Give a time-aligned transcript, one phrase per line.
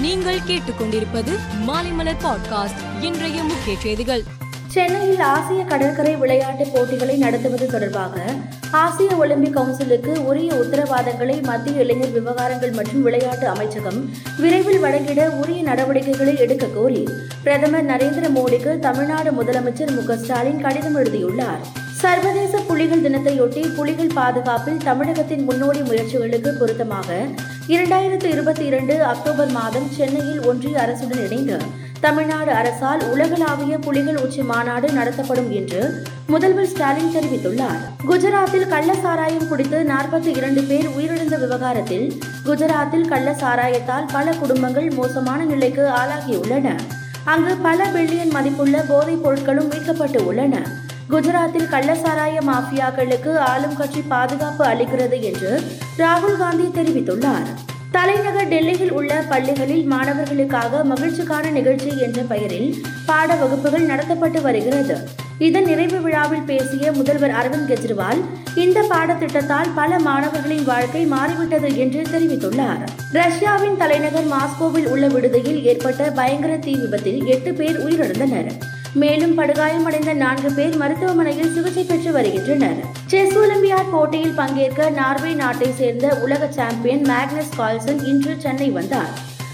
[0.00, 1.32] நீங்கள் கேட்டுக்கொண்டிருப்பது
[1.66, 4.22] மாலைமலர் பாட்காஸ்ட் இன்றைய முக்கிய செய்திகள்.
[4.66, 8.22] சென்னையில் ஆசிய கடற்கரை விளையாட்டுப் போட்டிகளை நடத்துவது தொடர்பாக
[8.70, 16.36] ஆசிய ஒலிம்பிக் கவுன்சிலுக்கு உரிய உத்தரவாதங்களை மத்திய இளைஞர் விவகாரங்கள் மற்றும் விளையாட்டு அமைச்சகம் விரைவில் வழங்கிட உரிய நடவடிக்கைகளை
[16.36, 17.08] எடுக்க கோரி
[17.42, 21.79] பிரதமர் நரேந்திர மோடிக்கு தமிழ்நாடு முதலமைச்சர் மு க ஸ்டாலின் கடிதம் எழுதியுள்ளார்.
[22.02, 27.08] சர்வதேச புலிகள் தினத்தையொட்டி புலிகள் பாதுகாப்பில் தமிழகத்தின் முன்னோடி முயற்சிகளுக்கு பொருத்தமாக
[27.68, 31.58] இரண்டாயிரத்து இருபத்தி இரண்டு அக்டோபர் மாதம் சென்னையில் ஒன்றிய அரசுடன் இணைந்து
[32.00, 37.80] தமிழ்நாடு அரசால் உலகளாவிய புலிகள் உச்சி மாநாடு நடத்தப்படும் என்று முதல்வர் ஸ்டாலின் தெரிவித்துள்ளார்.
[38.08, 45.44] குஜராத்தில் கள்ள சாராயம் குடித்து நாற்பத்தி இரண்டு பேர் உயிரிழந்த விவகாரத்தில் குஜராத்தில் கள்ள சாராயத்தால் பல குடும்பங்கள் மோசமான
[45.44, 46.78] நிலைக்கு ஆளாகியுள்ளன.
[47.24, 50.56] அங்கு பல பில்லியன் மதிப்புள்ள போதைப் பொருட்களும் மீட்கப்பட்டு உள்ளன.
[51.12, 55.62] குஜராத்தில் கள்ளசாராய மாஃபியாக்களுக்கு ஆளும் கட்சி பாதுகாப்பு அளிக்கிறது என்று
[55.98, 57.48] ராகுல் காந்தி தெரிவித்துள்ளார்.
[57.90, 65.08] தலைநகர் டெல்லியில் உள்ள பள்ளிகளில் மாணவர்களுக்காக மகிழ்ச்சிக்கான நிகழ்ச்சி என்ற பெயரில் பாட வகுப்புகள் நடத்தப்பட்டு வருகிறது.
[65.38, 68.20] இதன் நிறைவு விழாவில் பேசிய முதல்வர் அரவிந்த் கெஜ்ரிவால்
[68.54, 72.84] இந்த பாடத்திட்டத்தால் பல மாணவர்களின் வாழ்க்கை மாறிவிட்டது என்று தெரிவித்துள்ளார்.
[73.12, 78.52] ரஷ்யாவின் தலைநகர் மாஸ்கோவில் உள்ள விடுதியில் ஏற்பட்ட பயங்கர தீ விபத்தில் எட்டு பேர் உயிரிழந்தனர்.
[78.94, 82.76] மேலும் படுகாயமடைந்த நான்கு பேர் மருத்துவமனையில் சிகிச்சை பெற்று வருகின்றனர்.
[83.06, 89.08] செஸ் ஒலிம்பியாட் போட்டியில் பங்கேற்க நார்வே நாட்டை சேர்ந்த உலக சாம்பியன் மேக்னஸ் கால்சன் இன்று சென்னை வந்தார்.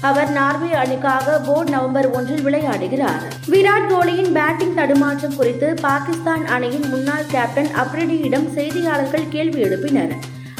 [0.00, 3.22] அவர் நார்வே அணிக்காக போர்டு நவம்பர் ஒன்றில் விளையாடுகிறார்.
[3.48, 10.12] விராட் கோலியின் பேட்டிங் தடுமாற்றம் குறித்து பாகிஸ்தான் அணியின் முன்னாள் கேப்டன் அப்ரிடியிடம் செய்தியாளர்கள் கேள்வி எழுப்பினர்.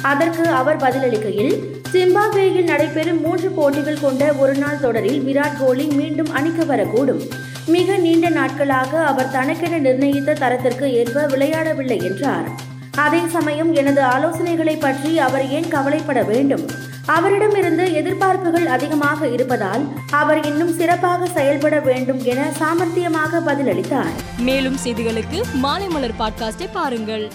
[0.02, 1.54] அதற்கு அவர் பதிலளிக்கையில்
[1.92, 7.30] ஜிம்பாப்வேயில் நடைபெறும் மூன்று போட்டிகள் கொண்ட ஒருநாள் தொடரில் விராட் கோலி மீண்டும் அணிக்கு வரக்கூடும்.
[7.70, 12.48] மிக நீண்ட நாட்களாக அவர் தனக்கென நிர்ணயித்த தரத்திற்கு ஏற்ப விளையாடவில்லை என்றார்.
[12.96, 16.64] அதே சமயம் எனது ஆலோசனைகளை பற்றி அவர் ஏன் கவலைப்பட வேண்டும்?
[17.06, 24.16] அவரிடமிருந்து எதிர்பார்ப்புகள் அதிகமாக இருப்பதால் அவர் இன்னும் சிறப்பாக செயல்பட வேண்டும் என சாமர்த்தியமாக பதிலளித்தார்.
[24.38, 27.26] மேலும் செய்திகளுக்கு மாலைமலர் பாட்காஸ்டை பாருங்கள்.